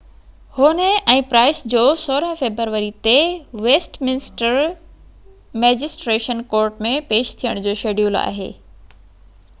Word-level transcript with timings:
هونهي 0.59 0.93
۽ 1.15 1.19
Price 1.33 1.59
جو 1.73 1.83
16 2.03 2.31
February 2.39 2.89
تي 3.09 3.13
west 3.67 4.01
minister 4.09 4.59
magistrates 5.65 6.43
court 6.55 6.83
۾ 6.91 6.97
پيش 7.13 7.37
ٿيڻ 7.43 7.65
جو 7.69 7.79
شيڊيول 7.85 8.23
آهي 8.27 8.53